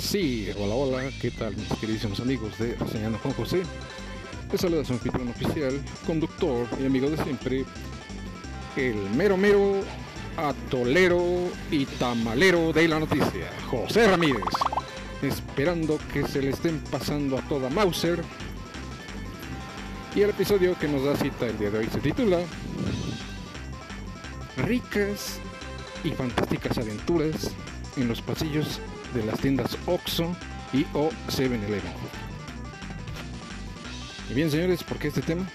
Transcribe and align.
Sí, 0.00 0.48
hola, 0.58 0.74
hola, 0.74 1.10
¿qué 1.20 1.30
tal 1.30 1.54
mis 1.56 1.68
queridísimos 1.78 2.18
amigos 2.18 2.58
de 2.58 2.74
Reseñando 2.74 3.18
con 3.18 3.32
José? 3.32 3.62
Les 4.50 4.58
saluda 4.58 4.82
su 4.82 4.94
anfitrión 4.94 5.28
oficial, 5.28 5.78
conductor 6.06 6.66
y 6.80 6.86
amigo 6.86 7.10
de 7.10 7.22
siempre, 7.22 7.66
el 8.76 8.94
mero 9.14 9.36
mero, 9.36 9.82
atolero 10.38 11.22
y 11.70 11.84
tamalero 11.84 12.72
de 12.72 12.88
la 12.88 12.98
noticia, 12.98 13.50
José 13.70 14.08
Ramírez. 14.08 14.42
Esperando 15.20 15.98
que 16.14 16.26
se 16.26 16.40
le 16.40 16.50
estén 16.50 16.78
pasando 16.90 17.38
a 17.38 17.42
toda 17.42 17.68
Mauser. 17.68 18.24
Y 20.16 20.22
el 20.22 20.30
episodio 20.30 20.78
que 20.78 20.88
nos 20.88 21.04
da 21.04 21.14
cita 21.14 21.46
el 21.46 21.58
día 21.58 21.70
de 21.70 21.78
hoy 21.80 21.88
se 21.92 22.00
titula 22.00 22.38
Ricas 24.56 25.38
y 26.02 26.10
fantásticas 26.12 26.78
aventuras 26.78 27.50
en 27.98 28.08
los 28.08 28.22
pasillos 28.22 28.80
de 29.14 29.24
las 29.24 29.38
tiendas 29.40 29.78
OXO 29.86 30.36
y 30.72 30.84
o 30.92 31.10
7-Eleven. 31.28 31.92
Y 34.30 34.34
bien, 34.34 34.50
señores, 34.50 34.82
¿por 34.82 34.98
qué 34.98 35.08
este 35.08 35.22
tema? 35.22 35.48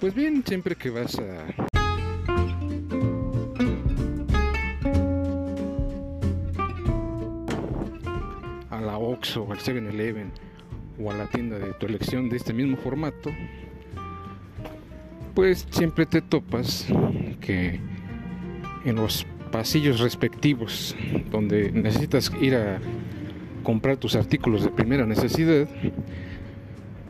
Pues 0.00 0.14
bien, 0.14 0.44
siempre 0.46 0.76
que 0.76 0.90
vas 0.90 1.18
a 1.18 1.46
a 8.70 8.80
la 8.80 8.96
OXO 8.96 9.42
o 9.42 9.52
al 9.52 9.58
7-Eleven 9.58 10.30
o 11.02 11.10
a 11.10 11.14
la 11.14 11.26
tienda 11.26 11.58
de 11.58 11.72
tu 11.74 11.86
elección 11.86 12.28
de 12.28 12.36
este 12.36 12.52
mismo 12.52 12.76
formato, 12.76 13.30
pues 15.34 15.66
siempre 15.70 16.06
te 16.06 16.22
topas 16.22 16.86
que 17.40 17.80
en 18.84 18.96
los 18.96 19.26
pasillos 19.50 20.00
respectivos 20.00 20.96
donde 21.30 21.70
necesitas 21.72 22.32
ir 22.40 22.54
a 22.54 22.80
comprar 23.62 23.96
tus 23.96 24.16
artículos 24.16 24.62
de 24.64 24.70
primera 24.70 25.06
necesidad, 25.06 25.68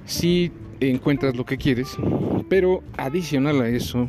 si 0.05 0.51
encuentras 0.81 1.37
lo 1.37 1.45
que 1.45 1.57
quieres, 1.57 1.97
pero 2.49 2.83
adicional 2.97 3.61
a 3.61 3.69
eso, 3.69 4.09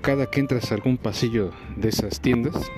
cada 0.00 0.26
que 0.26 0.40
entras 0.40 0.70
a 0.70 0.74
algún 0.74 0.96
pasillo 0.96 1.52
de 1.76 1.88
esas 1.88 2.20
tiendas, 2.20 2.70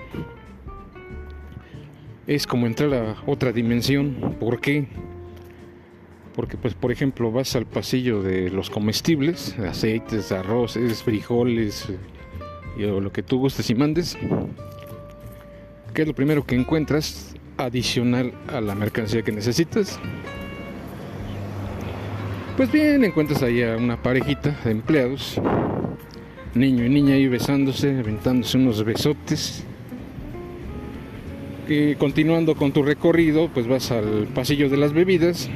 es 2.27 2.47
como 2.47 2.67
entrar 2.67 2.95
a 2.95 3.17
otra 3.27 3.53
dimensión. 3.53 4.37
¿Por 4.39 4.61
qué? 4.61 4.87
Porque, 6.35 6.57
pues, 6.57 6.75
por 6.75 6.93
ejemplo, 6.93 7.33
vas 7.33 7.57
al 7.57 7.67
pasillo 7.67 8.23
de 8.23 8.51
los 8.51 8.71
comestibles, 8.71 9.59
aceites, 9.59 10.31
arroces, 10.31 11.03
frijoles, 11.03 11.93
y 12.77 12.83
lo 12.83 13.13
que 13.13 13.23
tú 13.23 13.39
gustes 13.39 13.69
y 13.71 13.75
mandes, 13.75 14.17
¿qué 15.95 16.03
es 16.03 16.09
lo 16.09 16.15
primero 16.15 16.45
que 16.45 16.55
encuentras 16.55 17.35
adicional 17.57 18.33
a 18.49 18.61
la 18.61 18.75
mercancía 18.75 19.23
que 19.23 19.33
necesitas? 19.33 19.99
Pues 22.57 22.71
bien, 22.71 23.05
encuentras 23.05 23.43
ahí 23.43 23.63
a 23.63 23.77
una 23.77 24.03
parejita 24.03 24.57
de 24.65 24.71
empleados, 24.71 25.41
niño 26.55 26.85
y 26.85 26.89
niña 26.89 27.15
ahí 27.15 27.27
besándose, 27.27 27.99
aventándose 27.99 28.59
unos 28.59 28.85
besotes. 28.85 29.65
Y 31.69 31.95
continuando 31.95 32.57
con 32.57 32.73
tu 32.73 32.83
recorrido, 32.83 33.49
pues 33.55 33.67
vas 33.67 33.91
al 33.93 34.29
pasillo 34.35 34.69
de 34.69 34.77
las 34.77 34.93
bebidas. 34.93 35.49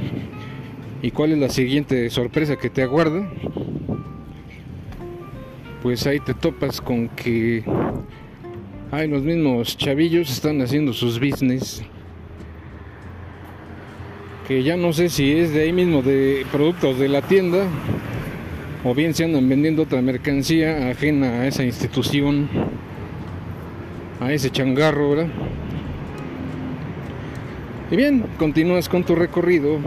¿Y 1.03 1.11
cuál 1.11 1.33
es 1.33 1.39
la 1.39 1.51
siguiente 1.51 2.09
sorpresa 2.09 2.57
que 2.57 2.70
te 2.70 2.83
aguarda? 2.83 3.29
Pues 5.85 6.07
ahí 6.07 6.19
te 6.19 6.33
topas 6.33 6.81
con 6.81 7.11
que 7.11 7.63
hay 8.91 9.07
los 9.07 9.23
mismos 9.23 9.77
chavillos 9.77 10.31
están 10.31 10.63
haciendo 10.63 10.95
sus 10.95 11.21
business 11.21 11.83
que 14.49 14.63
ya 14.63 14.79
no 14.79 14.95
sé 14.95 15.11
si 15.11 15.33
es 15.33 15.53
de 15.53 15.65
ahí 15.65 15.75
mismo 15.75 16.01
de 16.01 16.47
productos 16.51 16.99
de 16.99 17.11
la 17.11 17.21
tienda 17.21 17.67
o 18.83 18.95
bien 18.95 19.13
se 19.13 19.27
andan 19.27 19.47
vendiendo 19.47 19.83
otra 19.83 20.01
mercancía 20.01 20.89
ajena 20.89 21.42
a 21.42 21.48
esa 21.48 21.64
institución 21.64 22.48
a 24.20 24.33
ese 24.33 24.48
changarro 24.48 25.11
¿verdad? 25.11 25.29
y 27.91 27.97
bien 27.97 28.25
continúas 28.39 28.89
con 28.89 29.05
tu 29.05 29.14
recorrido 29.14 29.81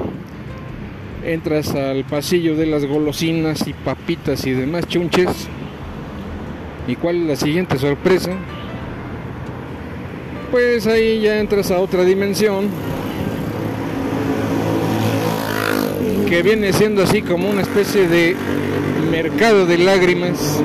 entras 1.25 1.73
al 1.73 2.03
pasillo 2.03 2.55
de 2.55 2.67
las 2.67 2.85
golosinas 2.85 3.67
y 3.67 3.73
papitas 3.73 4.45
y 4.45 4.51
demás 4.51 4.87
chunches 4.87 5.49
¿Y 6.87 6.95
cuál 6.95 7.17
es 7.17 7.27
la 7.27 7.35
siguiente 7.35 7.77
sorpresa? 7.77 8.31
Pues 10.51 10.87
ahí 10.87 11.19
ya 11.19 11.39
entras 11.39 11.69
a 11.71 11.79
otra 11.79 12.05
dimensión 12.05 12.69
que 16.29 16.41
viene 16.41 16.71
siendo 16.71 17.03
así 17.03 17.21
como 17.21 17.49
una 17.49 17.61
especie 17.61 18.07
de 18.07 18.35
mercado 19.11 19.65
de 19.65 19.77
lágrimas. 19.77 20.61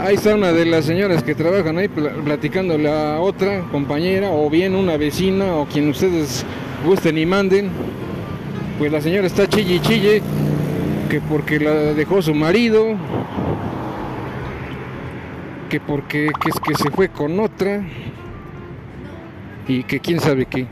Ahí 0.00 0.14
está 0.14 0.34
una 0.36 0.52
de 0.52 0.66
las 0.66 0.84
señoras 0.84 1.24
que 1.24 1.34
trabajan 1.34 1.78
ahí 1.78 1.88
platicando 1.88 2.78
la 2.78 3.20
otra 3.20 3.62
compañera 3.72 4.30
o 4.30 4.48
bien 4.48 4.76
una 4.76 4.96
vecina 4.96 5.56
o 5.56 5.66
quien 5.66 5.88
ustedes 5.88 6.44
gusten 6.84 7.18
y 7.18 7.26
manden. 7.26 7.70
Pues 8.78 8.92
la 8.92 9.00
señora 9.00 9.26
está 9.26 9.48
chille 9.48 9.74
y 9.74 9.80
chille 9.80 10.22
que 11.08 11.20
porque 11.20 11.58
la 11.58 11.72
dejó 11.94 12.22
su 12.22 12.34
marido 12.34 12.96
que 15.72 15.80
porque 15.80 16.28
que 16.38 16.50
es 16.50 16.60
que 16.60 16.74
se 16.74 16.90
fue 16.90 17.08
con 17.08 17.40
otra 17.40 17.82
y 19.66 19.82
que 19.84 20.00
quién 20.00 20.20
sabe 20.20 20.44
qué. 20.44 20.66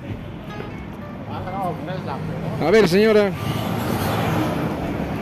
A 2.62 2.71
ver, 2.71 2.87
señora, 2.87 3.31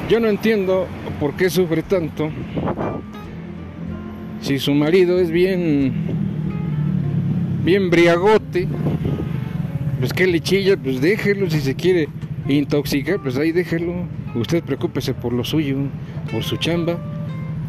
yo 0.08 0.18
no 0.18 0.26
entiendo 0.26 0.88
por 1.20 1.34
qué 1.34 1.48
sufre 1.48 1.84
tanto. 1.84 2.28
Si 4.40 4.58
su 4.58 4.74
marido 4.74 5.20
es 5.20 5.30
bien 5.30 5.92
bien 7.62 7.88
briagote, 7.88 8.66
pues 10.00 10.12
que 10.12 10.26
le 10.26 10.40
chilla, 10.40 10.76
pues 10.76 11.00
déjelo 11.00 11.48
si 11.48 11.60
se 11.60 11.76
quiere 11.76 12.08
intoxicar, 12.48 13.20
pues 13.20 13.36
ahí 13.36 13.52
déjelo. 13.52 14.08
Usted 14.34 14.64
preocúpese 14.64 15.14
por 15.14 15.32
lo 15.32 15.44
suyo, 15.44 15.76
por 16.32 16.42
su 16.42 16.56
chamba 16.56 16.98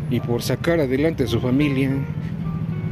y 0.10 0.20
por 0.20 0.42
sacar 0.42 0.80
adelante 0.80 1.24
a 1.24 1.28
su 1.28 1.40
familia. 1.40 1.92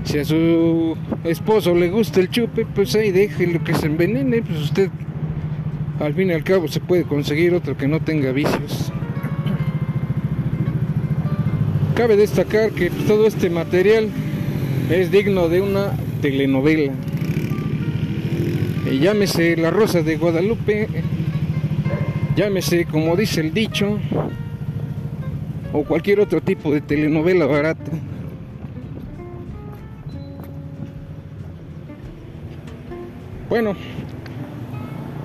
Si 0.03 0.19
a 0.19 0.25
su 0.25 0.95
esposo 1.23 1.75
le 1.75 1.89
gusta 1.89 2.19
el 2.19 2.29
chupe, 2.29 2.66
pues 2.66 2.95
ahí 2.95 3.11
déjelo 3.11 3.63
que 3.63 3.73
se 3.73 3.88
envenene, 3.88 4.41
pues 4.41 4.59
usted 4.59 4.89
al 6.00 6.13
fin 6.13 6.29
y 6.29 6.33
al 6.33 6.44
cabo 6.44 6.67
se 6.67 6.79
puede 6.79 7.03
conseguir 7.03 7.53
otro 7.53 7.75
que 7.75 7.88
no 7.88 8.00
tenga 8.00 8.31
vicios. 8.31 8.91
Cabe 11.95 12.16
destacar 12.16 12.72
que 12.72 12.89
todo 12.89 13.25
este 13.25 13.50
material 13.50 14.09
es 14.89 15.11
digno 15.11 15.50
de 15.50 15.61
una 15.61 15.94
telenovela. 16.22 16.94
Y 18.91 19.00
llámese 19.00 19.57
La 19.57 19.72
Rosa 19.72 20.03
de 20.03 20.16
Guadalupe, 20.16 20.88
llámese 22.35 22.85
como 22.85 23.16
dice 23.16 23.41
el 23.41 23.53
dicho, 23.53 24.00
o 25.73 25.83
cualquier 25.83 26.19
otro 26.19 26.41
tipo 26.41 26.72
de 26.72 26.81
telenovela 26.81 27.45
barata. 27.45 27.91
Bueno, 33.50 33.73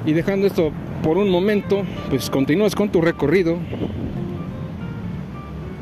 y 0.07 0.13
dejando 0.13 0.47
esto 0.47 0.71
por 1.03 1.19
un 1.19 1.29
momento, 1.29 1.83
pues 2.09 2.31
continúas 2.31 2.75
con 2.75 2.91
tu 2.91 3.01
recorrido 3.01 3.59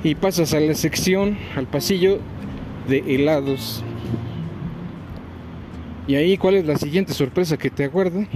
y 0.02 0.14
pasas 0.14 0.54
a 0.54 0.60
la 0.60 0.74
sección, 0.74 1.36
al 1.56 1.66
pasillo 1.66 2.18
de 2.88 2.98
helados. 3.06 3.84
Y 6.06 6.14
ahí, 6.14 6.36
¿cuál 6.38 6.54
es 6.54 6.66
la 6.66 6.76
siguiente 6.76 7.12
sorpresa 7.12 7.56
que 7.56 7.70
te 7.70 7.84
aguarda? 7.84 8.26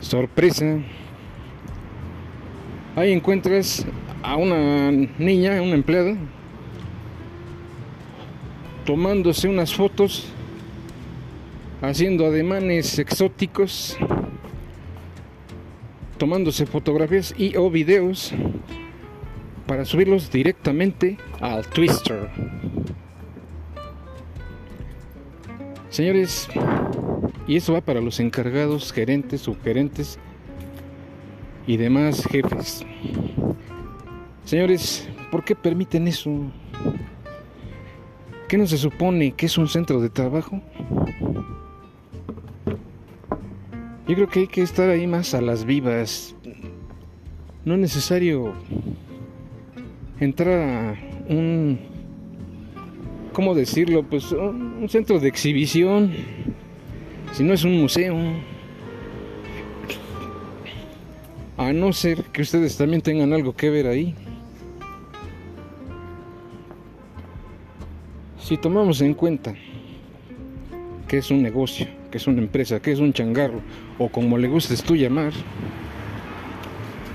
Sorpresa. 0.00 0.78
Ahí 2.94 3.12
encuentras 3.12 3.86
a 4.22 4.36
una 4.36 4.90
niña, 5.18 5.62
una 5.62 5.74
empleada, 5.74 6.16
tomándose 8.84 9.48
unas 9.48 9.74
fotos, 9.74 10.26
haciendo 11.82 12.26
ademanes 12.26 12.98
exóticos, 12.98 13.96
tomándose 16.18 16.66
fotografías 16.66 17.34
y 17.36 17.56
o 17.56 17.70
videos 17.70 18.32
para 19.66 19.84
subirlos 19.84 20.30
directamente 20.30 21.16
al 21.40 21.66
Twister. 21.66 22.28
Señores, 25.88 26.48
y 27.46 27.56
eso 27.56 27.72
va 27.72 27.80
para 27.80 28.00
los 28.00 28.20
encargados, 28.20 28.92
gerentes, 28.92 29.40
subgerentes 29.40 30.18
y 31.66 31.76
demás 31.76 32.24
jefes. 32.24 32.84
Señores, 34.50 35.08
¿por 35.30 35.44
qué 35.44 35.54
permiten 35.54 36.08
eso? 36.08 36.28
¿Qué 38.48 38.58
no 38.58 38.66
se 38.66 38.78
supone 38.78 39.30
que 39.30 39.46
es 39.46 39.56
un 39.56 39.68
centro 39.68 40.00
de 40.00 40.10
trabajo? 40.10 40.60
Yo 44.08 44.14
creo 44.16 44.28
que 44.28 44.40
hay 44.40 44.46
que 44.48 44.62
estar 44.62 44.90
ahí 44.90 45.06
más 45.06 45.34
a 45.34 45.40
las 45.40 45.64
vivas. 45.64 46.34
No 47.64 47.74
es 47.74 47.80
necesario 47.80 48.54
entrar 50.18 50.48
a 50.48 50.96
un, 51.28 51.78
¿cómo 53.32 53.54
decirlo? 53.54 54.02
Pues 54.02 54.32
un 54.32 54.88
centro 54.88 55.20
de 55.20 55.28
exhibición, 55.28 56.12
si 57.34 57.44
no 57.44 57.54
es 57.54 57.62
un 57.62 57.80
museo. 57.80 58.16
A 61.56 61.72
no 61.72 61.92
ser 61.92 62.24
que 62.32 62.42
ustedes 62.42 62.76
también 62.76 63.00
tengan 63.00 63.32
algo 63.32 63.54
que 63.54 63.70
ver 63.70 63.86
ahí. 63.86 64.16
Si 68.50 68.56
tomamos 68.56 69.00
en 69.00 69.14
cuenta 69.14 69.54
que 71.06 71.18
es 71.18 71.30
un 71.30 71.40
negocio, 71.40 71.86
que 72.10 72.18
es 72.18 72.26
una 72.26 72.40
empresa, 72.40 72.82
que 72.82 72.90
es 72.90 72.98
un 72.98 73.12
changarro, 73.12 73.60
o 73.96 74.08
como 74.08 74.38
le 74.38 74.48
gustes 74.48 74.82
tú 74.82 74.96
llamar, 74.96 75.32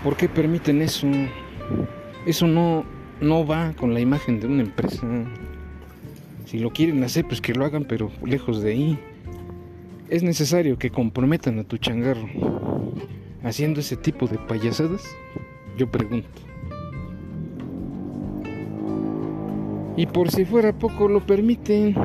¿por 0.02 0.16
qué 0.16 0.30
permiten 0.30 0.82
eso? 0.82 1.08
Eso 2.26 2.48
no, 2.48 2.86
no 3.20 3.46
va 3.46 3.74
con 3.74 3.94
la 3.94 4.00
imagen 4.00 4.40
de 4.40 4.48
una 4.48 4.62
empresa. 4.62 5.06
Si 6.46 6.58
lo 6.58 6.72
quieren 6.72 7.04
hacer, 7.04 7.26
pues 7.26 7.42
que 7.42 7.54
lo 7.54 7.66
hagan, 7.66 7.84
pero 7.84 8.10
lejos 8.24 8.62
de 8.62 8.72
ahí. 8.72 9.00
Es 10.10 10.24
necesario 10.24 10.80
que 10.80 10.90
comprometan 10.90 11.60
a 11.60 11.66
tu 11.66 11.78
changarro 11.78 12.30
haciendo 13.44 13.82
ese 13.82 13.98
tipo 13.98 14.28
de 14.28 14.38
payasadas. 14.38 15.04
Yo 15.78 15.92
pregunto. 15.92 16.30
Y 19.98 20.06
por 20.08 20.30
si 20.30 20.46
fuera 20.46 20.74
poco 20.74 21.08
lo 21.08 21.26
permiten, 21.26 21.96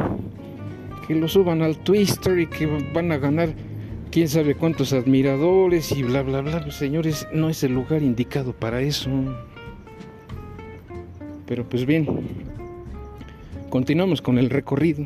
que 1.06 1.14
lo 1.14 1.26
suban 1.28 1.62
al 1.62 1.78
Twister 1.78 2.38
y 2.38 2.46
que 2.46 2.66
van 2.94 3.10
a 3.10 3.18
ganar 3.18 3.52
quién 4.10 4.28
sabe 4.28 4.54
cuántos 4.54 4.92
admiradores 4.92 5.90
y 5.92 6.02
bla 6.02 6.22
bla 6.22 6.40
bla. 6.40 6.62
Pues, 6.62 6.76
señores, 6.76 7.26
no 7.32 7.48
es 7.48 7.64
el 7.64 7.74
lugar 7.74 8.02
indicado 8.02 8.52
para 8.52 8.80
eso. 8.80 9.10
Pero 11.46 11.68
pues 11.68 11.84
bien, 11.84 12.06
continuamos 13.70 14.22
con 14.22 14.38
el 14.38 14.50
recorrido. 14.50 15.04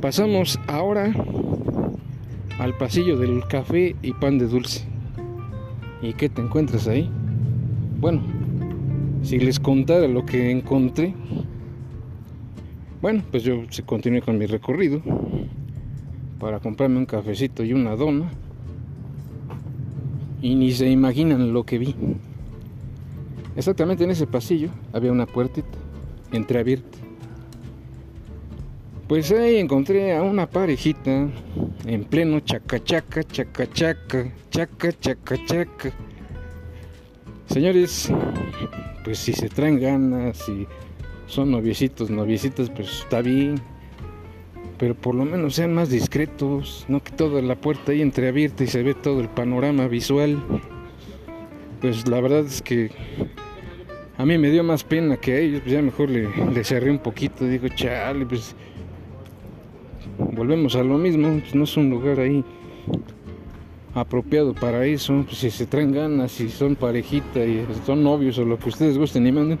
Pasamos 0.00 0.58
ahora 0.66 1.12
al 2.58 2.76
pasillo 2.76 3.16
del 3.16 3.46
café 3.46 3.94
y 4.02 4.12
pan 4.12 4.38
de 4.38 4.46
dulce. 4.46 4.84
¿Y 6.02 6.14
qué 6.14 6.28
te 6.28 6.42
encuentras 6.42 6.88
ahí? 6.88 7.08
Bueno, 8.00 8.22
si 9.26 9.40
les 9.40 9.58
contara 9.58 10.06
lo 10.06 10.24
que 10.24 10.52
encontré, 10.52 11.12
bueno, 13.02 13.24
pues 13.30 13.42
yo 13.42 13.62
continué 13.84 14.22
con 14.22 14.38
mi 14.38 14.46
recorrido 14.46 15.02
para 16.38 16.60
comprarme 16.60 16.98
un 16.98 17.06
cafecito 17.06 17.64
y 17.64 17.72
una 17.72 17.96
dona. 17.96 18.30
Y 20.40 20.54
ni 20.54 20.70
se 20.70 20.88
imaginan 20.88 21.52
lo 21.52 21.64
que 21.64 21.78
vi. 21.78 21.96
Exactamente 23.56 24.04
en 24.04 24.12
ese 24.12 24.28
pasillo 24.28 24.68
había 24.92 25.10
una 25.10 25.26
puertita 25.26 25.76
entreabierta. 26.30 26.98
Pues 29.08 29.32
ahí 29.32 29.56
encontré 29.56 30.16
a 30.16 30.22
una 30.22 30.46
parejita 30.46 31.28
en 31.84 32.04
pleno 32.04 32.38
chacachaca, 32.40 33.24
chacachaca, 33.24 34.32
chaca, 34.50 34.92
chaca, 35.00 35.36
chaca. 35.46 35.92
Señores, 37.48 38.12
pues 39.06 39.18
si 39.18 39.32
se 39.32 39.48
traen 39.48 39.78
ganas, 39.78 40.36
si 40.36 40.66
son 41.28 41.52
noviecitos, 41.52 42.10
noviecitas, 42.10 42.70
pues 42.70 42.88
está 42.88 43.22
bien. 43.22 43.54
Pero 44.78 44.96
por 44.96 45.14
lo 45.14 45.24
menos 45.24 45.54
sean 45.54 45.72
más 45.72 45.90
discretos, 45.90 46.84
no 46.88 47.00
que 47.00 47.12
toda 47.12 47.40
la 47.40 47.54
puerta 47.54 47.92
ahí 47.92 48.02
entreabierta 48.02 48.64
y 48.64 48.66
se 48.66 48.82
ve 48.82 48.94
todo 48.94 49.20
el 49.20 49.28
panorama 49.28 49.86
visual. 49.86 50.42
Pues 51.80 52.08
la 52.08 52.20
verdad 52.20 52.46
es 52.46 52.60
que 52.60 52.90
a 54.18 54.26
mí 54.26 54.38
me 54.38 54.50
dio 54.50 54.64
más 54.64 54.82
pena 54.82 55.16
que 55.18 55.34
a 55.34 55.38
ellos, 55.38 55.60
pues 55.60 55.72
ya 55.72 55.82
mejor 55.82 56.10
le, 56.10 56.64
cerré 56.64 56.90
un 56.90 56.98
poquito, 56.98 57.46
digo, 57.46 57.68
chale, 57.68 58.26
pues 58.26 58.56
volvemos 60.18 60.74
a 60.74 60.82
lo 60.82 60.98
mismo, 60.98 61.38
pues 61.38 61.54
no 61.54 61.62
es 61.62 61.76
un 61.76 61.90
lugar 61.90 62.18
ahí 62.18 62.44
apropiado 63.96 64.54
para 64.54 64.84
eso, 64.84 65.24
pues 65.24 65.38
si 65.38 65.50
se 65.50 65.66
traen 65.66 65.90
ganas, 65.90 66.30
si 66.30 66.50
son 66.50 66.76
parejita 66.76 67.44
y 67.44 67.66
son 67.86 68.04
novios 68.04 68.38
o 68.38 68.44
lo 68.44 68.58
que 68.58 68.68
ustedes 68.68 68.98
gusten 68.98 69.26
y 69.26 69.32
manden, 69.32 69.58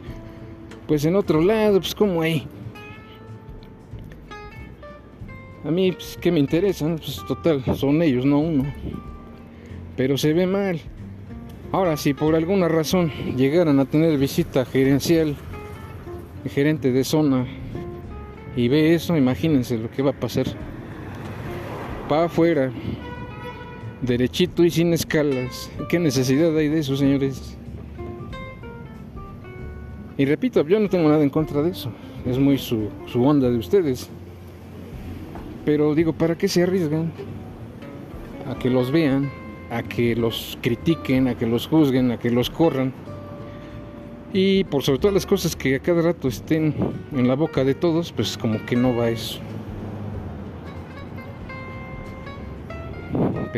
pues 0.86 1.06
en 1.06 1.16
otro 1.16 1.40
lado, 1.40 1.80
pues 1.80 1.94
como 1.94 2.20
ahí. 2.20 2.46
A 5.64 5.70
mí, 5.70 5.90
pues, 5.90 6.18
¿qué 6.20 6.30
me 6.30 6.38
interesa? 6.38 6.86
Pues 6.96 7.20
total, 7.26 7.64
son 7.76 8.00
ellos, 8.02 8.26
no 8.26 8.38
uno. 8.38 8.72
Pero 9.96 10.18
se 10.18 10.34
ve 10.34 10.46
mal. 10.46 10.80
Ahora, 11.72 11.96
si 11.96 12.12
por 12.12 12.36
alguna 12.36 12.68
razón 12.68 13.10
llegaran 13.36 13.80
a 13.80 13.86
tener 13.86 14.16
visita 14.18 14.66
gerencial, 14.66 15.34
gerente 16.48 16.92
de 16.92 17.02
zona, 17.04 17.46
y 18.54 18.68
ve 18.68 18.94
eso, 18.94 19.16
imagínense 19.16 19.78
lo 19.78 19.90
que 19.90 20.02
va 20.02 20.10
a 20.10 20.20
pasar. 20.20 20.46
Para 22.08 22.26
afuera, 22.26 22.70
derechito 24.06 24.64
y 24.64 24.70
sin 24.70 24.92
escalas. 24.92 25.70
¿Qué 25.88 25.98
necesidad 25.98 26.56
hay 26.56 26.68
de 26.68 26.78
eso, 26.78 26.96
señores? 26.96 27.56
Y 30.18 30.24
repito, 30.24 30.66
yo 30.66 30.80
no 30.80 30.88
tengo 30.88 31.08
nada 31.08 31.22
en 31.22 31.30
contra 31.30 31.62
de 31.62 31.70
eso. 31.70 31.90
Es 32.24 32.38
muy 32.38 32.58
su, 32.58 32.88
onda 33.14 33.50
de 33.50 33.58
ustedes. 33.58 34.08
Pero 35.64 35.94
digo, 35.94 36.12
¿para 36.12 36.38
qué 36.38 36.48
se 36.48 36.62
arriesgan? 36.62 37.12
A 38.48 38.58
que 38.58 38.70
los 38.70 38.90
vean, 38.90 39.30
a 39.70 39.82
que 39.82 40.16
los 40.16 40.56
critiquen, 40.62 41.28
a 41.28 41.36
que 41.36 41.46
los 41.46 41.66
juzguen, 41.66 42.10
a 42.12 42.18
que 42.18 42.30
los 42.30 42.48
corran. 42.48 42.92
Y 44.32 44.64
por 44.64 44.82
sobre 44.82 45.00
todas 45.00 45.14
las 45.14 45.26
cosas 45.26 45.54
que 45.54 45.76
a 45.76 45.80
cada 45.80 46.02
rato 46.02 46.28
estén 46.28 46.74
en 47.12 47.28
la 47.28 47.34
boca 47.34 47.64
de 47.64 47.74
todos, 47.74 48.12
pues 48.12 48.38
como 48.38 48.64
que 48.64 48.76
no 48.76 48.96
va 48.96 49.10
eso. 49.10 49.40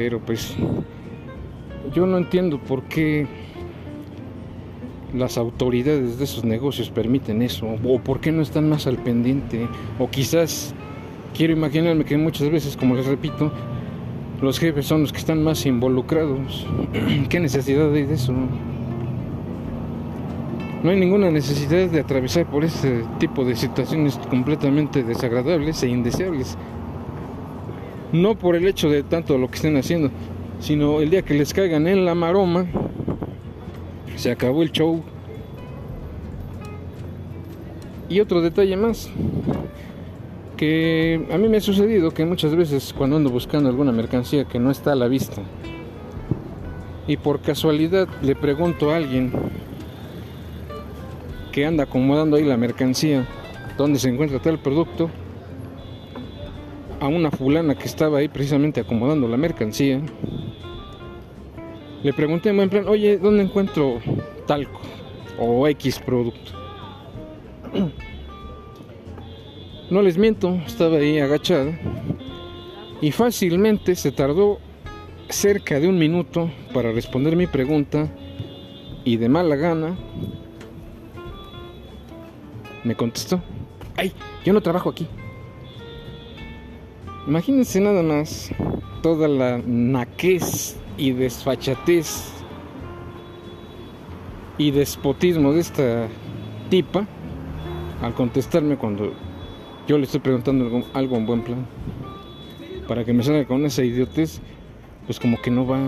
Pero 0.00 0.20
pues 0.20 0.54
yo 1.92 2.06
no 2.06 2.18
entiendo 2.18 2.60
por 2.60 2.84
qué 2.84 3.26
las 5.12 5.36
autoridades 5.36 6.18
de 6.18 6.24
esos 6.24 6.44
negocios 6.44 6.88
permiten 6.88 7.42
eso, 7.42 7.66
o 7.84 7.98
por 7.98 8.20
qué 8.20 8.30
no 8.30 8.42
están 8.42 8.68
más 8.68 8.86
al 8.86 8.98
pendiente, 8.98 9.66
o 9.98 10.08
quizás 10.08 10.72
quiero 11.36 11.52
imaginarme 11.52 12.04
que 12.04 12.16
muchas 12.16 12.48
veces, 12.48 12.76
como 12.76 12.94
les 12.94 13.06
repito, 13.06 13.50
los 14.40 14.60
jefes 14.60 14.86
son 14.86 15.00
los 15.00 15.10
que 15.10 15.18
están 15.18 15.42
más 15.42 15.66
involucrados. 15.66 16.64
¿Qué 17.28 17.40
necesidad 17.40 17.92
hay 17.92 18.04
de 18.04 18.14
eso? 18.14 18.32
No 20.84 20.90
hay 20.90 21.00
ninguna 21.00 21.28
necesidad 21.32 21.88
de 21.88 21.98
atravesar 21.98 22.46
por 22.46 22.62
este 22.62 23.02
tipo 23.18 23.44
de 23.44 23.56
situaciones 23.56 24.16
completamente 24.30 25.02
desagradables 25.02 25.82
e 25.82 25.88
indeseables 25.88 26.56
no 28.12 28.38
por 28.38 28.56
el 28.56 28.66
hecho 28.66 28.88
de 28.88 29.02
tanto 29.02 29.38
lo 29.38 29.48
que 29.48 29.56
estén 29.56 29.76
haciendo, 29.76 30.10
sino 30.60 31.00
el 31.00 31.10
día 31.10 31.22
que 31.22 31.34
les 31.34 31.52
caigan 31.52 31.86
en 31.86 32.04
la 32.04 32.14
maroma, 32.14 32.66
se 34.16 34.30
acabó 34.30 34.62
el 34.62 34.72
show. 34.72 35.02
Y 38.08 38.20
otro 38.20 38.40
detalle 38.40 38.76
más, 38.76 39.10
que 40.56 41.26
a 41.30 41.38
mí 41.38 41.48
me 41.48 41.58
ha 41.58 41.60
sucedido 41.60 42.10
que 42.10 42.24
muchas 42.24 42.56
veces 42.56 42.94
cuando 42.96 43.16
ando 43.16 43.30
buscando 43.30 43.68
alguna 43.68 43.92
mercancía 43.92 44.44
que 44.44 44.58
no 44.58 44.70
está 44.70 44.92
a 44.92 44.96
la 44.96 45.08
vista, 45.08 45.42
y 47.06 47.16
por 47.16 47.40
casualidad 47.40 48.08
le 48.22 48.34
pregunto 48.34 48.90
a 48.90 48.96
alguien 48.96 49.32
que 51.52 51.64
anda 51.64 51.84
acomodando 51.84 52.36
ahí 52.36 52.44
la 52.44 52.56
mercancía, 52.56 53.26
dónde 53.76 53.98
se 53.98 54.08
encuentra 54.08 54.40
tal 54.40 54.58
producto, 54.58 55.10
a 57.00 57.06
una 57.08 57.30
fulana 57.30 57.76
que 57.76 57.84
estaba 57.84 58.18
ahí 58.18 58.28
precisamente 58.28 58.80
acomodando 58.80 59.28
la 59.28 59.36
mercancía. 59.36 60.00
Le 62.02 62.12
pregunté 62.12 62.50
en 62.50 62.70
plan, 62.70 62.86
oye, 62.88 63.18
¿dónde 63.18 63.42
encuentro 63.42 64.00
talco 64.46 64.80
o 65.38 65.66
X 65.68 65.98
producto? 66.00 66.52
No 69.90 70.02
les 70.02 70.18
miento, 70.18 70.52
estaba 70.66 70.98
ahí 70.98 71.18
agachada 71.18 71.72
y 73.00 73.10
fácilmente 73.10 73.94
se 73.94 74.12
tardó 74.12 74.58
cerca 75.30 75.80
de 75.80 75.88
un 75.88 75.98
minuto 75.98 76.50
para 76.74 76.92
responder 76.92 77.36
mi 77.36 77.46
pregunta 77.46 78.06
y 79.04 79.16
de 79.16 79.30
mala 79.30 79.56
gana 79.56 79.96
me 82.84 82.94
contestó, 82.94 83.40
ay, 83.96 84.12
yo 84.44 84.52
no 84.52 84.60
trabajo 84.60 84.90
aquí. 84.90 85.06
Imagínense 87.28 87.78
nada 87.78 88.02
más 88.02 88.50
toda 89.02 89.28
la 89.28 89.60
naquez 89.66 90.78
y 90.96 91.12
desfachatez 91.12 92.32
y 94.56 94.70
despotismo 94.70 95.52
de 95.52 95.60
esta 95.60 96.08
tipa 96.70 97.06
al 98.00 98.14
contestarme 98.14 98.78
cuando 98.78 99.12
yo 99.86 99.98
le 99.98 100.04
estoy 100.04 100.20
preguntando 100.20 100.64
algo, 100.64 100.82
algo 100.94 101.16
en 101.16 101.26
buen 101.26 101.42
plan. 101.42 101.66
Para 102.88 103.04
que 103.04 103.12
me 103.12 103.22
salga 103.22 103.44
con 103.44 103.66
esa 103.66 103.84
idiotez, 103.84 104.40
pues 105.04 105.20
como 105.20 105.38
que 105.42 105.50
no 105.50 105.66
va. 105.66 105.80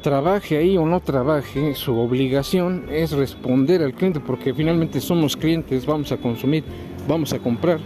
Trabaje 0.00 0.58
ahí 0.58 0.76
o 0.76 0.86
no 0.86 1.00
trabaje, 1.00 1.74
su 1.74 1.98
obligación 1.98 2.86
es 2.88 3.10
responder 3.10 3.82
al 3.82 3.94
cliente, 3.94 4.20
porque 4.20 4.54
finalmente 4.54 5.00
somos 5.00 5.36
clientes, 5.36 5.86
vamos 5.86 6.12
a 6.12 6.18
consumir, 6.18 6.62
vamos 7.08 7.32
a 7.32 7.40
comprar. 7.40 7.80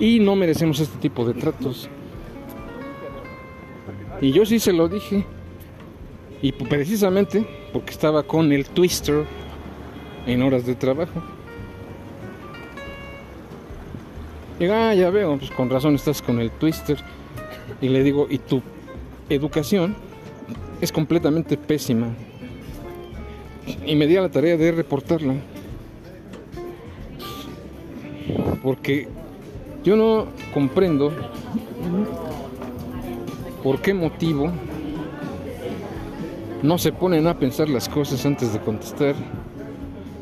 Y 0.00 0.18
no 0.18 0.34
merecemos 0.34 0.80
este 0.80 0.98
tipo 0.98 1.26
de 1.26 1.34
tratos. 1.34 1.88
Y 4.22 4.32
yo 4.32 4.46
sí 4.46 4.58
se 4.58 4.72
lo 4.72 4.88
dije. 4.88 5.24
Y 6.40 6.52
precisamente 6.52 7.46
porque 7.72 7.90
estaba 7.90 8.22
con 8.22 8.50
el 8.50 8.64
twister 8.64 9.26
en 10.26 10.42
horas 10.42 10.64
de 10.64 10.74
trabajo. 10.74 11.22
Y 14.58 14.64
ah, 14.66 14.94
ya 14.94 15.10
veo, 15.10 15.38
pues 15.38 15.50
con 15.50 15.68
razón 15.68 15.94
estás 15.94 16.22
con 16.22 16.40
el 16.40 16.50
twister. 16.50 16.98
Y 17.82 17.88
le 17.88 18.02
digo, 18.02 18.26
¿y 18.28 18.38
tu 18.38 18.62
educación? 19.28 19.94
Es 20.80 20.92
completamente 20.92 21.58
pésima. 21.58 22.08
Y 23.86 23.94
me 23.96 24.06
di 24.06 24.16
a 24.16 24.22
la 24.22 24.30
tarea 24.30 24.56
de 24.56 24.72
reportarla. 24.72 25.34
Porque 28.62 29.08
yo 29.84 29.96
no 29.96 30.26
comprendo 30.52 31.12
por 33.62 33.80
qué 33.80 33.94
motivo 33.94 34.50
no 36.62 36.78
se 36.78 36.92
ponen 36.92 37.26
a 37.26 37.38
pensar 37.38 37.68
las 37.68 37.88
cosas 37.88 38.24
antes 38.26 38.52
de 38.52 38.60
contestar 38.60 39.14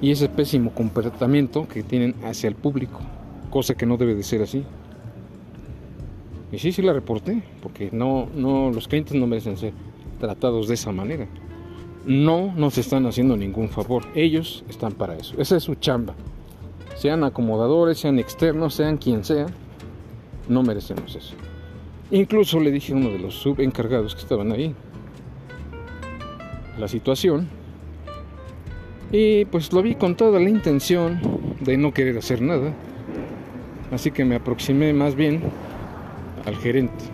y 0.01 0.13
ese 0.13 0.29
pésimo 0.29 0.73
comportamiento 0.73 1.67
que 1.67 1.83
tienen 1.83 2.15
hacia 2.25 2.49
el 2.49 2.55
público, 2.55 3.01
cosa 3.51 3.75
que 3.75 3.87
no 3.87 3.97
debe 3.97 4.15
de 4.15 4.23
ser 4.23 4.43
así. 4.43 4.65
Y 6.53 6.59
sí, 6.59 6.73
sí 6.73 6.81
la 6.83 6.93
reporté, 6.93 7.43
porque 7.63 7.91
no, 7.93 8.29
no, 8.35 8.71
los 8.71 8.89
clientes 8.89 9.15
no 9.15 9.27
merecen 9.27 9.57
ser 9.57 9.73
tratados 10.21 10.69
de 10.69 10.75
esa 10.75 10.93
manera. 10.93 11.27
No 12.07 12.55
nos 12.57 12.79
están 12.79 13.07
haciendo 13.07 13.37
ningún 13.37 13.69
favor, 13.69 14.05
ellos 14.15 14.65
están 14.69 14.93
para 14.93 15.17
eso, 15.17 15.35
esa 15.39 15.57
es 15.57 15.65
su 15.65 15.75
chamba. 15.75 16.15
Sean 16.99 17.23
acomodadores, 17.23 18.01
sean 18.01 18.19
externos, 18.19 18.75
sean 18.75 18.97
quien 18.97 19.25
sea, 19.25 19.47
no 20.49 20.65
merecemos 20.65 21.15
eso. 21.15 21.35
Incluso 22.11 22.59
le 22.59 22.73
dije 22.73 22.93
a 22.93 22.97
uno 22.97 23.11
de 23.11 23.21
los 23.21 23.35
subencargados 23.35 24.17
que 24.17 24.23
estaban 24.23 24.51
ahí, 24.51 24.75
la 26.77 26.89
situación. 26.89 27.49
Y 29.13 29.45
pues 29.45 29.73
lo 29.73 29.81
vi 29.81 29.95
con 29.95 30.17
toda 30.17 30.41
la 30.41 30.51
intención 30.51 31.21
de 31.61 31.77
no 31.77 31.95
querer 31.95 32.19
hacer 32.19 32.43
nada. 32.43 32.75
Así 33.93 34.11
que 34.11 34.25
me 34.25 34.35
aproximé 34.35 34.93
más 34.93 35.15
bien 35.15 35.43
al 36.47 36.57
gerente 36.57 37.05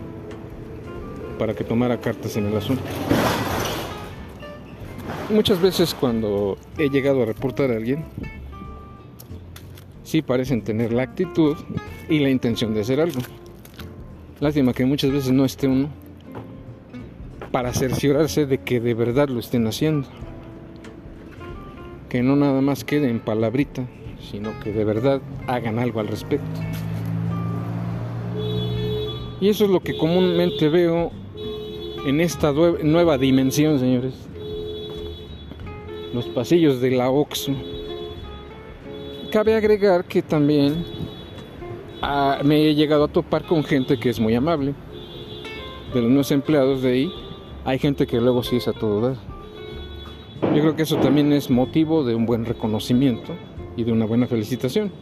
para 1.38 1.52
que 1.52 1.62
tomara 1.62 2.00
cartas 2.00 2.38
en 2.38 2.46
el 2.46 2.56
asunto. 2.56 2.82
Muchas 5.28 5.60
veces 5.60 5.94
cuando 5.94 6.56
he 6.78 6.88
llegado 6.88 7.22
a 7.22 7.26
reportar 7.26 7.70
a 7.70 7.76
alguien, 7.76 8.06
sí 10.04 10.22
parecen 10.22 10.62
tener 10.62 10.92
la 10.92 11.02
actitud 11.02 11.56
y 12.08 12.20
la 12.20 12.30
intención 12.30 12.72
de 12.74 12.82
hacer 12.82 13.00
algo. 13.00 13.20
Lástima 14.40 14.72
que 14.72 14.84
muchas 14.84 15.10
veces 15.10 15.32
no 15.32 15.44
esté 15.44 15.66
uno 15.66 15.88
para 17.50 17.72
cerciorarse 17.72 18.46
de 18.46 18.58
que 18.58 18.80
de 18.80 18.94
verdad 18.94 19.28
lo 19.28 19.40
estén 19.40 19.66
haciendo. 19.66 20.06
Que 22.08 22.22
no 22.22 22.36
nada 22.36 22.60
más 22.60 22.84
quede 22.84 23.08
en 23.08 23.20
palabrita, 23.20 23.88
sino 24.30 24.58
que 24.60 24.72
de 24.72 24.84
verdad 24.84 25.20
hagan 25.46 25.78
algo 25.78 26.00
al 26.00 26.08
respecto. 26.08 26.60
Y 29.40 29.48
eso 29.48 29.64
es 29.64 29.70
lo 29.70 29.80
que 29.80 29.96
comúnmente 29.96 30.68
veo 30.68 31.10
en 32.06 32.20
esta 32.20 32.52
nueva 32.52 33.18
dimensión, 33.18 33.78
señores. 33.78 34.14
Los 36.12 36.26
pasillos 36.26 36.80
de 36.80 36.90
la 36.92 37.10
OXO. 37.10 37.52
Cabe 39.34 39.56
agregar 39.56 40.04
que 40.04 40.22
también 40.22 40.84
ah, 42.00 42.38
me 42.44 42.68
he 42.68 42.74
llegado 42.76 43.02
a 43.02 43.08
topar 43.08 43.42
con 43.42 43.64
gente 43.64 43.98
que 43.98 44.08
es 44.08 44.20
muy 44.20 44.32
amable. 44.36 44.74
De 45.92 46.00
los 46.00 46.08
nuevos 46.08 46.30
empleados 46.30 46.82
de 46.82 46.92
ahí 46.92 47.12
hay 47.64 47.80
gente 47.80 48.06
que 48.06 48.20
luego 48.20 48.44
sí 48.44 48.58
es 48.58 48.68
a 48.68 48.72
todo 48.72 49.00
dar. 49.00 49.16
Yo 50.54 50.62
creo 50.62 50.76
que 50.76 50.82
eso 50.82 50.98
también 50.98 51.32
es 51.32 51.50
motivo 51.50 52.04
de 52.04 52.14
un 52.14 52.26
buen 52.26 52.44
reconocimiento 52.44 53.32
y 53.76 53.82
de 53.82 53.90
una 53.90 54.04
buena 54.04 54.28
felicitación. 54.28 54.92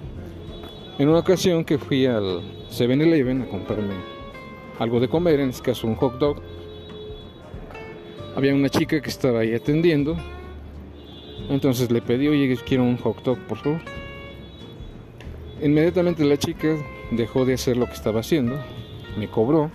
En 0.99 1.11
una 1.11 1.19
ocasión 1.19 1.63
que 1.63 1.77
fui 1.77 2.07
al 2.07 2.41
7-Eleven 2.71 3.43
a 3.43 3.49
comprarme 3.49 3.97
algo 4.79 4.99
de 4.99 5.09
comer, 5.09 5.41
en 5.41 5.51
este 5.51 5.63
caso 5.63 5.87
un 5.87 5.97
hot 5.97 6.17
dog, 6.19 6.37
había 8.35 8.55
una 8.55 8.71
chica 8.71 8.99
que 9.03 9.11
estaba 9.11 9.41
ahí 9.41 9.53
atendiendo. 9.53 10.17
Entonces 11.51 11.91
le 11.91 12.01
pedí, 12.01 12.29
oye, 12.29 12.57
quiero 12.65 12.85
un 12.85 12.97
hot 12.97 13.23
dog, 13.25 13.39
por 13.41 13.59
favor. 13.59 14.02
Inmediatamente 15.63 16.25
la 16.25 16.37
chica 16.37 16.77
dejó 17.13 17.45
de 17.45 17.55
hacer 17.55 17.77
lo 17.77 17.87
que 17.87 17.93
estaba 17.93 18.21
haciendo, 18.21 18.57
me 19.17 19.29
cobró 19.29 19.71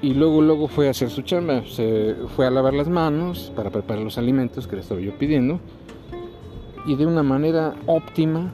y 0.00 0.14
luego 0.14 0.40
luego 0.40 0.66
fue 0.66 0.88
a 0.88 0.92
hacer 0.92 1.10
su 1.10 1.20
chamba, 1.22 1.62
se 1.66 2.14
fue 2.34 2.46
a 2.46 2.50
lavar 2.50 2.72
las 2.72 2.88
manos 2.88 3.52
para 3.54 3.68
preparar 3.68 4.02
los 4.02 4.16
alimentos 4.16 4.66
que 4.66 4.76
le 4.76 4.82
estaba 4.82 5.00
yo 5.00 5.12
pidiendo 5.18 5.60
y 6.86 6.94
de 6.94 7.04
una 7.04 7.22
manera 7.22 7.74
óptima 7.86 8.50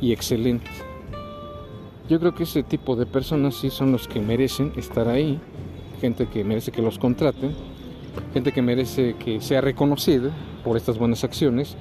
y 0.00 0.12
excelente. 0.12 0.70
Yo 2.08 2.20
creo 2.20 2.34
que 2.34 2.44
ese 2.44 2.62
tipo 2.62 2.94
de 2.94 3.04
personas 3.04 3.56
sí 3.56 3.70
son 3.70 3.90
los 3.90 4.06
que 4.06 4.20
merecen 4.20 4.72
estar 4.76 5.08
ahí, 5.08 5.40
gente 6.00 6.26
que 6.28 6.44
merece 6.44 6.70
que 6.70 6.82
los 6.82 7.00
contraten, 7.00 7.52
gente 8.32 8.52
que 8.52 8.62
merece 8.62 9.16
que 9.18 9.40
sea 9.40 9.60
reconocida 9.60 10.30
por 10.62 10.76
estas 10.76 10.98
buenas 10.98 11.24
acciones 11.24 11.76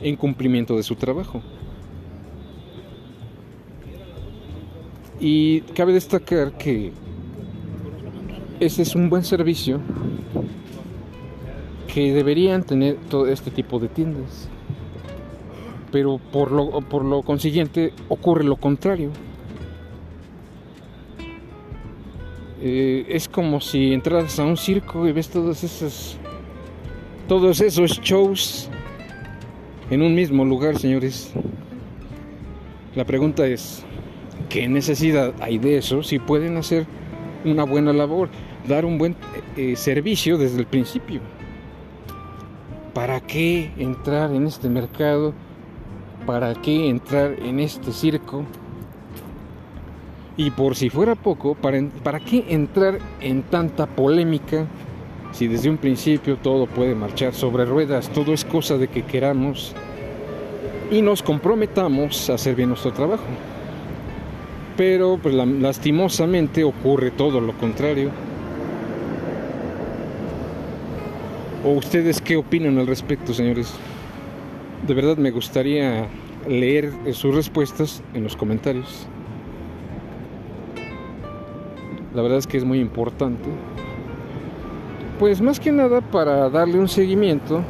en 0.00 0.16
cumplimiento 0.16 0.76
de 0.76 0.82
su 0.82 0.94
trabajo. 0.94 1.42
Y 5.20 5.62
cabe 5.74 5.92
destacar 5.92 6.52
que 6.52 6.92
ese 8.60 8.82
es 8.82 8.94
un 8.94 9.10
buen 9.10 9.24
servicio 9.24 9.80
que 11.92 12.12
deberían 12.12 12.62
tener 12.62 12.96
todo 13.08 13.26
este 13.26 13.50
tipo 13.50 13.78
de 13.78 13.88
tiendas. 13.88 14.48
Pero 15.90 16.20
por 16.32 16.52
lo, 16.52 16.80
por 16.82 17.04
lo 17.04 17.22
consiguiente 17.22 17.92
ocurre 18.08 18.44
lo 18.44 18.56
contrario. 18.56 19.10
Eh, 22.60 23.06
es 23.08 23.28
como 23.28 23.60
si 23.60 23.92
entras 23.92 24.38
a 24.38 24.44
un 24.44 24.56
circo 24.56 25.06
y 25.06 25.12
ves 25.12 25.28
todos 25.28 25.62
esos 25.62 26.18
todos 27.28 27.60
esos 27.60 28.00
shows 28.00 28.68
en 29.90 30.02
un 30.02 30.14
mismo 30.14 30.44
lugar, 30.44 30.78
señores. 30.78 31.32
La 32.94 33.04
pregunta 33.04 33.46
es, 33.46 33.84
¿qué 34.48 34.68
necesidad 34.68 35.34
hay 35.40 35.58
de 35.58 35.78
eso 35.78 36.02
si 36.02 36.18
pueden 36.18 36.56
hacer 36.56 36.86
una 37.44 37.64
buena 37.64 37.92
labor? 37.92 38.28
dar 38.68 38.84
un 38.84 38.98
buen 38.98 39.16
eh, 39.56 39.74
servicio 39.76 40.38
desde 40.38 40.58
el 40.60 40.66
principio. 40.66 41.20
¿Para 42.94 43.20
qué 43.20 43.72
entrar 43.78 44.32
en 44.32 44.46
este 44.46 44.68
mercado? 44.68 45.32
¿Para 46.26 46.54
qué 46.54 46.88
entrar 46.88 47.36
en 47.40 47.58
este 47.58 47.92
circo? 47.92 48.44
Y 50.36 50.50
por 50.52 50.76
si 50.76 50.90
fuera 50.90 51.14
poco, 51.16 51.54
¿para, 51.54 51.82
¿para 52.04 52.20
qué 52.20 52.44
entrar 52.48 52.98
en 53.20 53.42
tanta 53.42 53.86
polémica 53.86 54.66
si 55.32 55.48
desde 55.48 55.68
un 55.68 55.78
principio 55.78 56.36
todo 56.36 56.66
puede 56.66 56.94
marchar 56.94 57.34
sobre 57.34 57.64
ruedas? 57.64 58.08
Todo 58.10 58.32
es 58.32 58.44
cosa 58.44 58.76
de 58.76 58.88
que 58.88 59.02
queramos 59.02 59.74
y 60.90 61.02
nos 61.02 61.22
comprometamos 61.22 62.30
a 62.30 62.34
hacer 62.34 62.54
bien 62.54 62.68
nuestro 62.68 62.92
trabajo. 62.92 63.24
Pero 64.78 65.18
pues, 65.20 65.34
lastimosamente 65.34 66.62
ocurre 66.62 67.10
todo 67.10 67.40
lo 67.40 67.52
contrario. 67.58 68.10
¿O 71.64 71.70
ustedes 71.70 72.20
qué 72.20 72.36
opinan 72.36 72.78
al 72.78 72.86
respecto, 72.86 73.34
señores? 73.34 73.74
De 74.86 74.94
verdad 74.94 75.16
me 75.16 75.32
gustaría 75.32 76.06
leer 76.48 76.92
sus 77.12 77.34
respuestas 77.34 78.04
en 78.14 78.22
los 78.22 78.36
comentarios. 78.36 79.08
La 82.14 82.22
verdad 82.22 82.38
es 82.38 82.46
que 82.46 82.56
es 82.56 82.64
muy 82.64 82.78
importante. 82.78 83.48
Pues 85.18 85.40
más 85.40 85.58
que 85.58 85.72
nada 85.72 86.00
para 86.00 86.48
darle 86.50 86.78
un 86.78 86.88
seguimiento 86.88 87.62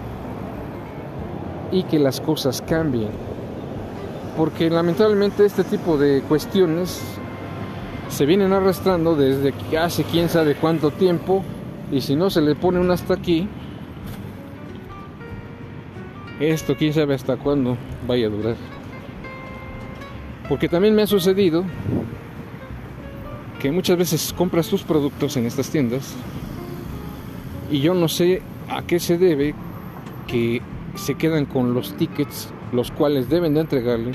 y 1.72 1.84
que 1.84 1.98
las 1.98 2.20
cosas 2.20 2.60
cambien. 2.60 3.08
Porque 4.38 4.70
lamentablemente 4.70 5.44
este 5.44 5.64
tipo 5.64 5.98
de 5.98 6.22
cuestiones 6.22 7.02
se 8.08 8.24
vienen 8.24 8.52
arrastrando 8.52 9.16
desde 9.16 9.52
hace 9.76 10.04
quién 10.04 10.28
sabe 10.28 10.54
cuánto 10.54 10.92
tiempo 10.92 11.42
y 11.90 12.02
si 12.02 12.14
no 12.14 12.30
se 12.30 12.40
le 12.40 12.54
pone 12.54 12.78
un 12.78 12.88
hasta 12.92 13.14
aquí, 13.14 13.48
esto 16.38 16.76
quién 16.76 16.94
sabe 16.94 17.16
hasta 17.16 17.36
cuándo 17.36 17.76
vaya 18.06 18.28
a 18.28 18.30
durar. 18.30 18.54
Porque 20.48 20.68
también 20.68 20.94
me 20.94 21.02
ha 21.02 21.08
sucedido 21.08 21.64
que 23.60 23.72
muchas 23.72 23.98
veces 23.98 24.32
compras 24.32 24.68
tus 24.68 24.84
productos 24.84 25.36
en 25.36 25.46
estas 25.46 25.68
tiendas 25.68 26.14
y 27.72 27.80
yo 27.80 27.92
no 27.92 28.06
sé 28.06 28.42
a 28.68 28.82
qué 28.82 29.00
se 29.00 29.18
debe 29.18 29.56
que 30.28 30.62
se 30.94 31.16
quedan 31.16 31.44
con 31.44 31.74
los 31.74 31.96
tickets 31.96 32.52
los 32.72 32.90
cuales 32.90 33.28
deben 33.28 33.54
de 33.54 33.60
entregarle 33.60 34.12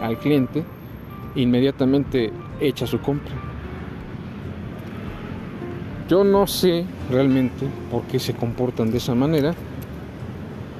al 0.00 0.18
cliente 0.18 0.64
inmediatamente 1.34 2.32
hecha 2.60 2.86
su 2.86 3.00
compra. 3.00 3.34
Yo 6.08 6.24
no 6.24 6.46
sé 6.46 6.84
realmente 7.10 7.66
por 7.90 8.02
qué 8.04 8.18
se 8.18 8.34
comportan 8.34 8.90
de 8.90 8.98
esa 8.98 9.14
manera 9.14 9.54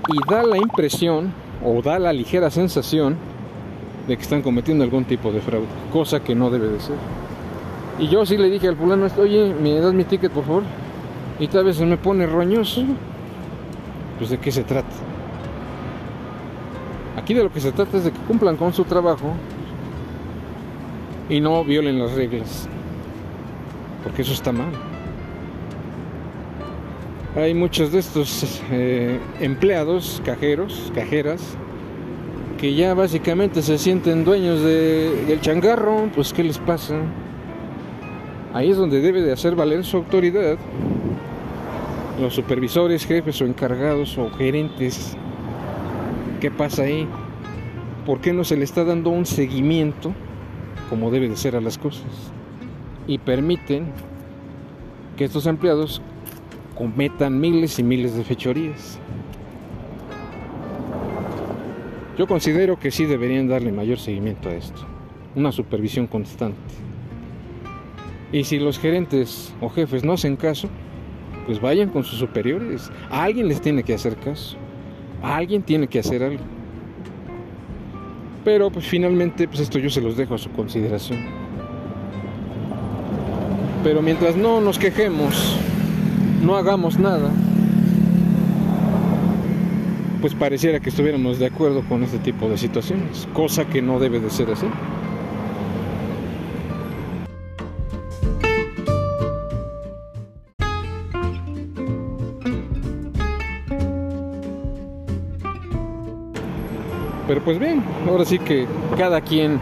y 0.09 0.30
da 0.30 0.42
la 0.42 0.56
impresión 0.56 1.33
o 1.64 1.83
da 1.83 1.99
la 1.99 2.12
ligera 2.12 2.50
sensación 2.50 3.16
de 4.06 4.16
que 4.16 4.23
están 4.23 4.42
cometiendo 4.42 4.85
algún 4.85 5.04
tipo 5.04 5.33
de 5.33 5.40
fraude, 5.40 5.66
cosa 5.92 6.21
que 6.23 6.35
no 6.35 6.49
debe 6.50 6.68
de 6.68 6.80
ser. 6.80 6.97
Y 7.99 8.09
yo 8.09 8.25
sí 8.25 8.37
le 8.37 8.50
dije 8.50 8.68
al 8.68 8.76
fulano, 8.76 9.06
oye, 9.18 9.54
¿me 9.61 9.80
das 9.80 9.92
mi 9.95 10.04
ticket 10.04 10.30
por 10.30 10.45
favor? 10.45 10.62
Y 11.40 11.49
tal 11.49 11.64
vez 11.64 11.76
se 11.76 11.87
me 11.87 11.97
pone 11.97 12.26
roñoso. 12.26 12.85
Pues 14.18 14.30
de 14.30 14.38
qué 14.38 14.52
se 14.52 14.62
trata. 14.62 15.05
Aquí 17.26 17.35
de 17.35 17.42
lo 17.42 17.50
que 17.50 17.59
se 17.59 17.73
trata 17.73 17.97
es 17.97 18.04
de 18.04 18.12
que 18.12 18.21
cumplan 18.21 18.56
con 18.56 18.73
su 18.73 18.85
trabajo 18.85 19.33
y 21.28 21.40
no 21.40 21.64
violen 21.64 21.99
las 21.99 22.12
reglas. 22.12 22.68
Porque 24.04 24.23
eso 24.23 24.33
está 24.33 24.52
mal. 24.52 24.71
Hay 27.35 27.52
muchos 27.52 27.90
de 27.90 27.99
estos 27.99 28.62
eh, 28.71 29.18
empleados, 29.40 30.23
cajeros, 30.25 30.92
cajeras, 30.95 31.42
que 32.59 32.76
ya 32.76 32.95
básicamente 32.95 33.61
se 33.61 33.76
sienten 33.76 34.25
dueños 34.25 34.62
del 34.62 35.40
changarro, 35.40 36.09
pues 36.14 36.33
¿qué 36.33 36.45
les 36.45 36.59
pasa? 36.59 36.95
Ahí 38.54 38.71
es 38.71 38.76
donde 38.76 39.00
debe 39.00 39.21
de 39.21 39.33
hacer 39.33 39.56
valer 39.56 39.85
su 39.85 39.97
autoridad 39.97 40.59
los 42.21 42.35
supervisores, 42.35 43.04
jefes 43.04 43.42
o 43.42 43.47
encargados 43.47 44.16
o 44.16 44.30
gerentes. 44.30 45.16
¿Qué 46.40 46.50
pasa 46.50 46.83
ahí? 46.83 47.09
¿Por 48.05 48.21
qué 48.21 48.35
no 48.35 48.45
se 48.45 48.57
le 48.57 48.64
está 48.64 48.85
dando 48.85 49.09
un 49.09 49.25
seguimiento 49.25 50.12
como 50.90 51.11
debe 51.11 51.31
de 51.31 51.37
ser 51.37 51.57
a 51.57 51.62
las 51.62 51.78
cosas? 51.78 52.05
Y 53.07 53.19
permiten 53.19 53.87
que 55.16 55.25
estos 55.25 55.47
empleados 55.47 56.02
cometan 56.76 57.40
miles 57.40 57.78
y 57.78 57.83
miles 57.83 58.14
de 58.14 58.23
fechorías. 58.23 58.99
Yo 62.19 62.26
considero 62.26 62.78
que 62.78 62.90
sí 62.90 63.07
deberían 63.07 63.49
darle 63.49 63.73
mayor 63.73 63.99
seguimiento 63.99 64.50
a 64.50 64.55
esto, 64.55 64.87
una 65.35 65.52
supervisión 65.52 66.07
constante. 66.07 66.59
Y 68.31 68.45
si 68.45 68.59
los 68.59 68.78
gerentes 68.78 69.55
o 69.62 69.71
jefes 69.71 70.05
no 70.05 70.12
hacen 70.12 70.37
caso, 70.37 70.69
pues 71.47 71.61
vayan 71.61 71.88
con 71.88 72.05
sus 72.05 72.19
superiores. 72.19 72.90
A 73.11 73.25
alguien 73.25 73.49
les 73.49 73.61
tiene 73.62 73.83
que 73.83 73.95
hacer 73.95 74.16
caso. 74.16 74.59
Alguien 75.23 75.62
tiene 75.62 75.87
que 75.87 75.99
hacer 75.99 76.23
algo. 76.23 76.42
Pero 78.44 78.70
pues 78.70 78.87
finalmente 78.87 79.49
pues 79.49 79.61
esto 79.61 79.78
yo 79.78 79.90
se 79.90 80.00
los 80.00 80.16
dejo 80.16 80.35
a 80.35 80.38
su 80.38 80.50
consideración. 80.50 81.18
Pero 83.82 84.02
mientras 84.02 84.37
no 84.37 84.61
nos 84.61 84.78
quejemos, 84.78 85.56
no 86.42 86.56
hagamos 86.56 86.99
nada, 86.99 87.30
pues 90.20 90.35
pareciera 90.35 90.80
que 90.80 90.90
estuviéramos 90.90 91.38
de 91.38 91.46
acuerdo 91.46 91.82
con 91.88 92.02
este 92.02 92.18
tipo 92.18 92.49
de 92.49 92.58
situaciones, 92.58 93.28
cosa 93.32 93.64
que 93.64 93.82
no 93.82 94.00
debe 94.00 94.18
de 94.18 94.30
ser 94.30 94.50
así. 94.50 94.66
Pero 107.26 107.42
pues 107.42 107.58
bien, 107.58 107.82
ahora 108.08 108.24
sí 108.24 108.38
que 108.38 108.66
cada 108.96 109.20
quien 109.20 109.58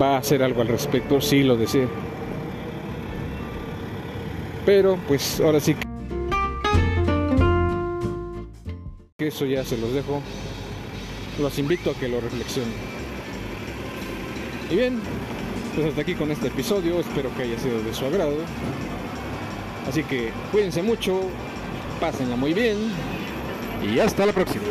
va 0.00 0.14
a 0.14 0.18
hacer 0.18 0.42
algo 0.42 0.62
al 0.62 0.68
respecto, 0.68 1.20
si 1.20 1.42
lo 1.42 1.56
desea. 1.56 1.86
Pero 4.64 4.98
pues 5.06 5.40
ahora 5.40 5.60
sí 5.60 5.74
que 5.74 5.86
eso 9.26 9.44
ya 9.44 9.64
se 9.64 9.76
los 9.76 9.92
dejo. 9.92 10.22
Los 11.40 11.58
invito 11.58 11.90
a 11.90 11.94
que 11.94 12.08
lo 12.08 12.20
reflexionen. 12.20 12.72
Y 14.70 14.76
bien, 14.76 15.00
pues 15.74 15.88
hasta 15.88 16.00
aquí 16.00 16.14
con 16.14 16.30
este 16.30 16.48
episodio. 16.48 17.00
Espero 17.00 17.30
que 17.36 17.42
haya 17.42 17.58
sido 17.58 17.82
de 17.82 17.94
su 17.94 18.06
agrado. 18.06 18.36
Así 19.88 20.02
que 20.04 20.32
cuídense 20.52 20.82
mucho, 20.82 21.20
pásenla 22.00 22.36
muy 22.36 22.52
bien 22.52 22.76
y 23.82 23.98
hasta 23.98 24.26
la 24.26 24.32
próxima. 24.32 24.64